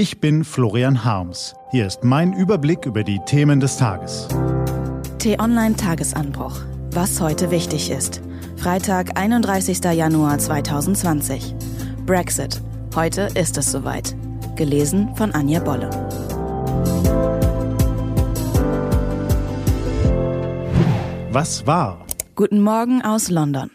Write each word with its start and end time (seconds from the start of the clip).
Ich 0.00 0.18
bin 0.18 0.44
Florian 0.44 1.04
Harms. 1.04 1.54
Hier 1.72 1.86
ist 1.86 2.04
mein 2.04 2.32
Überblick 2.32 2.86
über 2.86 3.04
die 3.04 3.20
Themen 3.26 3.60
des 3.60 3.76
Tages. 3.76 4.28
T-Online 5.18 5.76
Tagesanbruch. 5.76 6.58
Was 6.92 7.20
heute 7.20 7.50
wichtig 7.50 7.90
ist. 7.90 8.22
Freitag, 8.56 9.18
31. 9.18 9.84
Januar 9.84 10.38
2020. 10.38 11.54
Brexit. 12.06 12.62
Heute 12.94 13.28
ist 13.34 13.58
es 13.58 13.70
soweit. 13.70 14.16
Gelesen 14.56 15.14
von 15.16 15.32
Anja 15.32 15.60
Bolle. 15.60 15.90
Was 21.30 21.66
war? 21.66 22.06
Guten 22.36 22.62
Morgen 22.62 23.02
aus 23.02 23.28
London. 23.28 23.70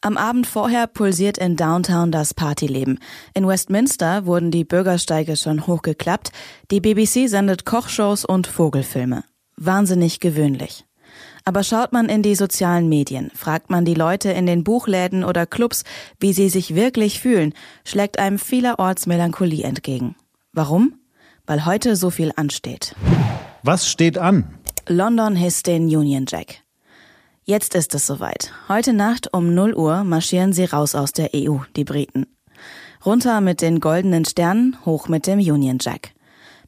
Am 0.00 0.16
Abend 0.16 0.46
vorher 0.46 0.86
pulsiert 0.86 1.38
in 1.38 1.56
Downtown 1.56 2.12
das 2.12 2.32
Partyleben. 2.32 3.00
In 3.34 3.48
Westminster 3.48 4.26
wurden 4.26 4.52
die 4.52 4.64
Bürgersteige 4.64 5.36
schon 5.36 5.66
hochgeklappt. 5.66 6.30
Die 6.70 6.80
BBC 6.80 7.28
sendet 7.28 7.64
Kochshows 7.64 8.24
und 8.24 8.46
Vogelfilme. 8.46 9.24
Wahnsinnig 9.56 10.20
gewöhnlich. 10.20 10.84
Aber 11.44 11.64
schaut 11.64 11.92
man 11.92 12.08
in 12.08 12.22
die 12.22 12.36
sozialen 12.36 12.88
Medien, 12.88 13.32
fragt 13.34 13.70
man 13.70 13.84
die 13.84 13.94
Leute 13.94 14.30
in 14.30 14.46
den 14.46 14.62
Buchläden 14.62 15.24
oder 15.24 15.46
Clubs, 15.46 15.82
wie 16.20 16.32
sie 16.32 16.48
sich 16.48 16.76
wirklich 16.76 17.18
fühlen, 17.18 17.52
schlägt 17.84 18.20
einem 18.20 18.38
vielerorts 18.38 19.06
Melancholie 19.06 19.64
entgegen. 19.64 20.14
Warum? 20.52 20.94
Weil 21.46 21.66
heute 21.66 21.96
so 21.96 22.10
viel 22.10 22.32
ansteht. 22.36 22.94
Was 23.64 23.90
steht 23.90 24.16
an? 24.16 24.58
London 24.86 25.34
hisst 25.34 25.66
den 25.66 25.84
Union 25.84 26.26
Jack. 26.28 26.62
Jetzt 27.50 27.74
ist 27.74 27.94
es 27.94 28.06
soweit. 28.06 28.52
Heute 28.68 28.92
Nacht 28.92 29.32
um 29.32 29.54
0 29.54 29.72
Uhr 29.72 30.04
marschieren 30.04 30.52
sie 30.52 30.66
raus 30.66 30.94
aus 30.94 31.12
der 31.12 31.30
EU, 31.34 31.60
die 31.76 31.84
Briten. 31.84 32.26
Runter 33.06 33.40
mit 33.40 33.62
den 33.62 33.80
goldenen 33.80 34.26
Sternen, 34.26 34.76
hoch 34.84 35.08
mit 35.08 35.26
dem 35.26 35.38
Union 35.38 35.78
Jack. 35.80 36.10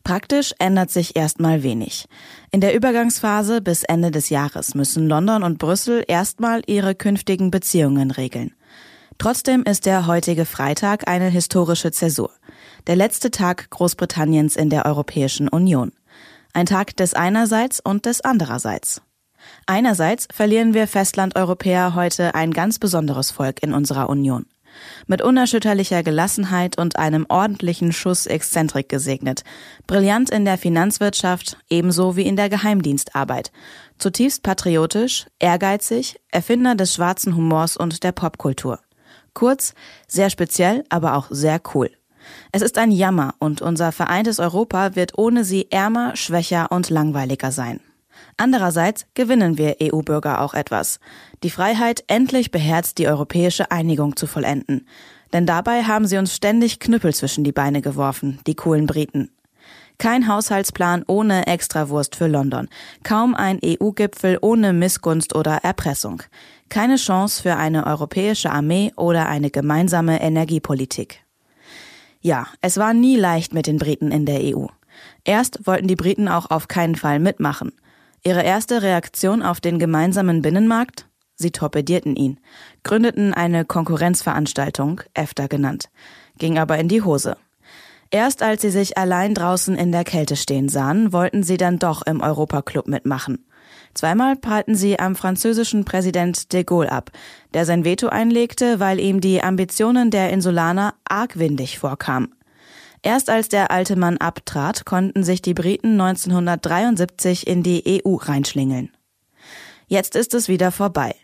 Praktisch 0.05 0.55
ändert 0.59 0.91
sich 0.91 1.17
erstmal 1.17 1.63
wenig. 1.63 2.07
In 2.51 2.63
der 2.63 2.75
Übergangsphase 2.75 3.61
bis 3.61 3.83
Ende 3.83 4.11
des 4.11 4.31
Jahres 4.31 4.75
müssen 4.75 5.07
London 5.07 5.43
und 5.43 5.59
Brüssel 5.59 6.03
erstmal 6.09 6.63
ihre 6.67 6.95
künftigen 6.95 7.51
Beziehungen 7.51 8.11
regeln. 8.11 8.55
Trotzdem 9.19 9.65
ist 9.65 9.85
der 9.85 10.07
heutige 10.07 10.47
Freitag 10.47 11.07
eine 11.09 11.29
historische 11.29 11.93
Zäsur. 11.93 12.31
Der 12.87 12.97
letzte 12.97 13.31
Tag 13.31 13.69
Großbritanniens 13.69 14.57
in 14.57 14.71
der 14.71 14.87
Europäischen 14.87 15.47
Union. 15.51 15.93
Ein 16.55 16.65
Tag 16.65 16.97
des 16.97 17.13
einerseits 17.13 17.81
und 17.81 18.07
des 18.07 18.23
andererseits. 18.23 19.03
Einerseits 19.67 20.27
verlieren 20.33 20.75
wir 20.75 20.87
Festlandeuropäer 20.87 21.95
heute 21.95 22.35
ein 22.35 22.53
ganz 22.53 22.79
besonderes 22.79 23.31
Volk 23.31 23.63
in 23.63 23.73
unserer 23.73 24.09
Union. 24.09 24.47
Mit 25.07 25.23
unerschütterlicher 25.23 26.03
Gelassenheit 26.03 26.79
und 26.79 26.97
einem 26.97 27.27
ordentlichen 27.29 27.93
Schuss 27.93 28.27
Exzentrik 28.27 28.89
gesegnet. 28.89 29.43
Brillant 29.87 30.31
in 30.31 30.45
der 30.45 30.59
Finanzwirtschaft, 30.59 31.57
ebenso 31.69 32.17
wie 32.17 32.27
in 32.27 32.37
der 32.37 32.49
Geheimdienstarbeit. 32.49 33.51
Zutiefst 33.99 34.43
patriotisch, 34.43 35.27
ehrgeizig, 35.39 36.21
Erfinder 36.31 36.75
des 36.75 36.95
schwarzen 36.95 37.37
Humors 37.37 37.77
und 37.77 38.03
der 38.05 38.13
Popkultur. 38.13 38.81
Kurz, 39.35 39.75
sehr 40.07 40.31
speziell, 40.31 40.85
aber 40.89 41.15
auch 41.17 41.27
sehr 41.31 41.61
cool. 41.75 41.91
Es 42.53 42.63
ist 42.63 42.79
ein 42.79 42.91
Jammer 42.91 43.35
und 43.39 43.63
unser 43.63 43.93
vereintes 43.93 44.39
Europa 44.39 44.95
wird 44.95 45.17
ohne 45.19 45.45
sie 45.45 45.71
ärmer, 45.71 46.17
schwächer 46.17 46.71
und 46.71 46.91
langweiliger 46.91 47.53
sein. 47.53 47.81
Andererseits 48.41 49.05
gewinnen 49.13 49.59
wir 49.59 49.77
EU-Bürger 49.83 50.41
auch 50.41 50.55
etwas. 50.55 50.99
Die 51.43 51.51
Freiheit, 51.51 52.05
endlich 52.07 52.51
beherzt 52.51 52.97
die 52.97 53.07
europäische 53.07 53.71
Einigung 53.71 54.17
zu 54.17 54.27
vollenden. 54.27 54.89
Denn 55.35 55.45
dabei 55.45 55.83
haben 55.83 56.07
sie 56.07 56.17
uns 56.17 56.35
ständig 56.35 56.81
Knüppel 56.81 57.13
zwischen 57.13 57.45
die 57.45 57.53
Beine 57.53 57.83
geworfen, 57.83 58.41
die 58.47 58.55
coolen 58.55 58.87
Briten. 58.87 59.31
Kein 59.99 60.27
Haushaltsplan 60.27 61.05
ohne 61.07 61.49
Extrawurst 61.49 62.17
für 62.17 62.29
London. 62.29 62.71
Kaum 63.03 63.35
ein 63.35 63.61
EU-Gipfel 63.63 64.39
ohne 64.41 64.73
Missgunst 64.73 65.35
oder 65.35 65.57
Erpressung. 65.57 66.23
Keine 66.71 66.97
Chance 66.97 67.43
für 67.43 67.57
eine 67.57 67.87
europäische 67.87 68.51
Armee 68.51 68.91
oder 68.97 69.29
eine 69.29 69.51
gemeinsame 69.51 70.19
Energiepolitik. 70.23 71.23
Ja, 72.23 72.47
es 72.63 72.79
war 72.79 72.95
nie 72.95 73.17
leicht 73.17 73.53
mit 73.53 73.67
den 73.67 73.77
Briten 73.77 74.11
in 74.11 74.25
der 74.25 74.41
EU. 74.57 74.65
Erst 75.25 75.67
wollten 75.67 75.89
die 75.89 75.97
Briten 75.97 76.27
auch 76.27 76.51
auf 76.51 76.69
keinen 76.69 76.97
Fall 76.97 77.19
mitmachen. 77.19 77.73
Ihre 78.23 78.43
erste 78.43 78.83
Reaktion 78.83 79.43
auf 79.43 79.61
den 79.61 79.79
gemeinsamen 79.79 80.43
Binnenmarkt? 80.43 81.07
Sie 81.37 81.53
torpedierten 81.53 82.17
ihn, 82.17 82.39
gründeten 82.83 83.33
eine 83.33 83.65
Konkurrenzveranstaltung, 83.65 85.01
EFTA 85.15 85.47
genannt, 85.47 85.89
ging 86.39 86.59
aber 86.59 86.79
in 86.79 86.89
die 86.89 87.03
Hose. 87.03 87.37
Erst 88.11 88.43
als 88.43 88.61
sie 88.61 88.71
sich 88.71 88.99
allein 88.99 89.35
draußen 89.35 89.75
in 89.75 89.91
der 89.91 90.05
Kälte 90.05 90.37
stehen 90.37 90.69
sahen, 90.69 91.13
wollten 91.13 91.43
sie 91.43 91.57
dann 91.57 91.79
doch 91.79 92.03
im 92.03 92.21
Europaclub 92.21 92.89
mitmachen. 92.89 93.47
Zweimal 93.95 94.37
prallten 94.37 94.75
sie 94.75 94.99
am 94.99 95.17
französischen 95.17 95.85
Präsident 95.85 96.53
de 96.53 96.65
Gaulle 96.65 96.93
ab, 96.93 97.11
der 97.55 97.65
sein 97.65 97.85
Veto 97.85 98.09
einlegte, 98.09 98.81
weil 98.81 99.01
ihm 99.01 99.21
die 99.21 99.43
Ambitionen 99.43 100.11
der 100.11 100.31
Insulaner 100.31 100.95
argwindig 101.09 101.79
vorkamen. 101.79 102.35
Erst 103.03 103.31
als 103.31 103.49
der 103.49 103.71
alte 103.71 103.97
Mann 103.97 104.19
abtrat, 104.19 104.85
konnten 104.85 105.25
sich 105.25 105.41
die 105.41 105.55
Briten 105.55 106.01
1973 106.01 107.47
in 107.47 107.63
die 107.63 108.03
EU 108.05 108.17
reinschlingeln. 108.17 108.91
Jetzt 109.87 110.17
ist 110.17 110.35
es 110.35 110.49
wieder 110.49 110.71
vorbei. 110.71 111.15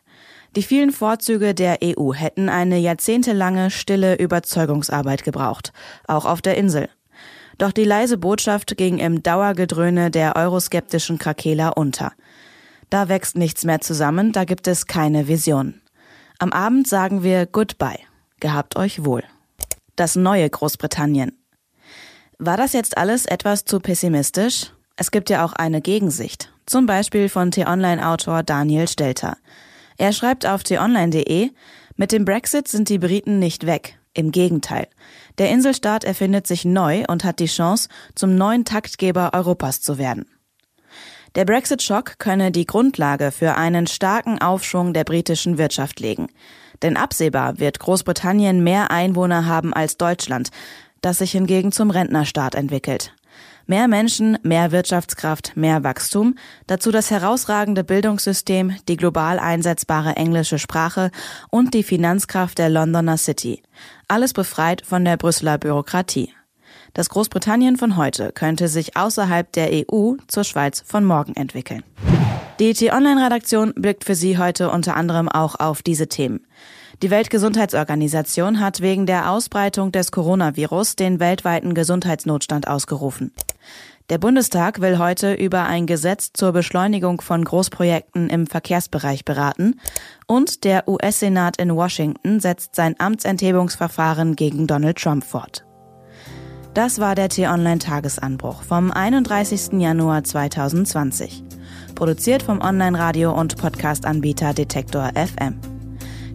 Die 0.57 0.63
vielen 0.63 0.91
Vorzüge 0.91 1.55
der 1.55 1.79
EU 1.85 2.15
hätten 2.15 2.49
eine 2.49 2.79
jahrzehntelange 2.79 3.71
stille 3.71 4.17
Überzeugungsarbeit 4.17 5.23
gebraucht, 5.23 5.73
auch 6.09 6.25
auf 6.25 6.41
der 6.41 6.57
Insel. 6.57 6.89
Doch 7.59 7.73
die 7.73 7.85
leise 7.85 8.17
Botschaft 8.17 8.77
ging 8.79 8.99
im 8.99 9.23
Dauergedröhne 9.23 10.11
der 10.11 10.35
euroskeptischen 10.37 11.19
Krakeler 11.19 11.77
unter. 11.77 12.13
Da 12.89 13.09
wächst 13.11 13.37
nichts 13.37 13.65
mehr 13.65 13.83
zusammen, 13.83 14.33
da 14.33 14.45
gibt 14.45 14.67
es 14.67 14.87
keine 14.87 15.29
Vision. 15.29 15.83
Am 16.39 16.53
Abend 16.53 16.89
sagen 16.89 17.23
wir 17.23 17.45
Goodbye. 17.47 17.99
Gehabt 18.41 18.77
euch 18.77 19.05
wohl. 19.05 19.25
Das 19.95 20.17
neue 20.17 20.49
Großbritannien. 20.49 21.36
War 22.39 22.59
das 22.59 22.75
jetzt 22.75 22.99
alles 22.99 23.25
etwas 23.25 23.65
zu 23.65 23.81
pessimistisch? 23.81 24.73
Es 24.97 25.11
gibt 25.11 25.31
ja 25.31 25.43
auch 25.43 25.55
eine 25.55 25.81
Gegensicht. 25.81 26.53
Zum 26.67 26.85
Beispiel 26.85 27.31
von 27.31 27.51
T-Online-Autor 27.51 28.43
Daniel 28.43 28.89
Stelter. 28.89 29.39
Er 29.97 30.13
schreibt 30.13 30.45
auf 30.45 30.63
t-online.de, 30.63 31.51
mit 31.97 32.13
dem 32.13 32.27
Brexit 32.27 32.69
sind 32.69 32.91
die 32.91 32.99
Briten 32.99 33.39
nicht 33.39 33.65
weg. 33.65 33.99
Im 34.13 34.33
Gegenteil. 34.33 34.87
Der 35.39 35.51
Inselstaat 35.51 36.05
erfindet 36.05 36.47
sich 36.47 36.67
neu 36.67 37.05
und 37.09 37.25
hat 37.25 37.39
die 37.39 37.47
Chance, 37.47 37.89
zum 38.15 38.35
neuen 38.35 38.67
Taktgeber 38.67 39.31
Europas 39.33 39.81
zu 39.81 39.97
werden. 39.97 40.27
Der 41.37 41.45
Brexit-Schock 41.45 42.19
könne 42.19 42.51
die 42.51 42.65
Grundlage 42.67 43.31
für 43.31 43.57
einen 43.57 43.87
starken 43.87 44.41
Aufschwung 44.41 44.93
der 44.93 45.05
britischen 45.05 45.57
Wirtschaft 45.59 46.01
legen. 46.01 46.29
Denn 46.83 46.97
absehbar 46.97 47.59
wird 47.59 47.79
Großbritannien 47.79 48.63
mehr 48.63 48.91
Einwohner 48.91 49.47
haben 49.47 49.73
als 49.73 49.97
Deutschland, 49.97 50.51
das 51.07 51.19
sich 51.19 51.31
hingegen 51.31 51.71
zum 51.71 51.91
Rentnerstaat 51.91 52.57
entwickelt. 52.57 53.15
Mehr 53.69 53.87
Menschen, 53.87 54.39
mehr 54.43 54.73
Wirtschaftskraft, 54.73 55.57
mehr 55.57 55.85
Wachstum, 55.85 56.35
dazu 56.67 56.91
das 56.91 57.13
herausragende 57.13 57.85
Bildungssystem, 57.85 58.75
die 58.89 58.97
global 58.97 59.39
einsetzbare 59.39 60.17
englische 60.17 60.59
Sprache 60.59 61.13
und 61.49 61.75
die 61.75 61.85
Finanzkraft 61.85 62.59
der 62.59 62.71
Londoner 62.71 63.19
City. 63.19 63.63
Alles 64.09 64.33
befreit 64.33 64.85
von 64.85 65.05
der 65.05 65.17
Brüsseler 65.17 65.59
Bürokratie. 65.59 66.33
Das 66.93 67.09
Großbritannien 67.09 67.77
von 67.77 67.97
heute 67.97 68.33
könnte 68.33 68.67
sich 68.67 68.97
außerhalb 68.97 69.53
der 69.53 69.71
EU 69.73 70.15
zur 70.27 70.45
Schweiz 70.45 70.83
von 70.85 71.05
morgen 71.05 71.35
entwickeln. 71.35 71.85
Die 72.59 72.73
T-Online-Redaktion 72.73 73.75
blickt 73.77 74.05
für 74.05 74.15
Sie 74.15 74.39
heute 74.39 74.71
unter 74.71 74.97
anderem 74.97 75.29
auch 75.29 75.57
auf 75.61 75.83
diese 75.83 76.09
Themen. 76.09 76.47
Die 77.03 77.11
Weltgesundheitsorganisation 77.11 78.59
hat 78.59 78.81
wegen 78.81 79.05
der 79.05 79.31
Ausbreitung 79.31 79.93
des 79.93 80.13
Coronavirus 80.13 80.97
den 80.97 81.21
weltweiten 81.21 81.75
Gesundheitsnotstand 81.75 82.69
ausgerufen. 82.69 83.33
Der 84.09 84.19
Bundestag 84.19 84.81
will 84.81 84.99
heute 84.99 85.35
über 85.35 85.65
ein 85.65 85.87
Gesetz 85.87 86.31
zur 86.33 86.53
Beschleunigung 86.53 87.21
von 87.21 87.45
Großprojekten 87.45 88.31
im 88.31 88.47
Verkehrsbereich 88.47 89.25
beraten 89.25 89.81
und 90.27 90.65
der 90.65 90.89
US-Senat 90.89 91.59
in 91.59 91.75
Washington 91.75 92.41
setzt 92.41 92.77
sein 92.77 92.95
Amtsenthebungsverfahren 92.99 94.37
gegen 94.37 94.67
Donald 94.67 94.97
Trump 94.97 95.25
fort. 95.25 95.67
Das 96.73 96.99
war 96.99 97.15
der 97.15 97.29
T-Online-Tagesanbruch 97.29 98.63
vom 98.63 98.91
31. 98.91 99.81
Januar 99.81 100.25
2020. 100.25 101.43
Produziert 101.95 102.43
vom 102.43 102.61
Online-Radio- 102.61 103.35
und 103.35 103.57
Podcast-Anbieter 103.57 104.55
Detektor 104.55 105.11
FM. 105.15 105.76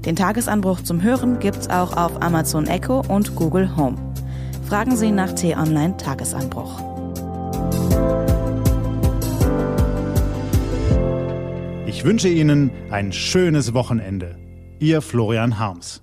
Den 0.06 0.16
Tagesanbruch 0.16 0.82
zum 0.82 1.04
Hören 1.04 1.38
gibt's 1.40 1.70
auch 1.70 1.96
auf 1.96 2.24
Amazon 2.24 2.66
Echo 2.66 3.04
und 3.08 3.36
Google 3.36 3.78
Home. 3.78 3.98
Fragen 4.68 4.98
Sie 4.98 5.12
nach 5.12 5.34
T-Online 5.34 5.96
Tagesanbruch. 5.98 6.82
Ich 11.86 12.04
wünsche 12.04 12.30
Ihnen 12.30 12.72
ein 12.90 13.12
schönes 13.12 13.76
Wochenende. 13.76 14.38
Ihr 14.80 15.02
Florian 15.04 15.60
Harms. 15.60 16.02